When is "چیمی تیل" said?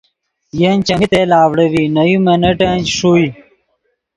0.85-1.31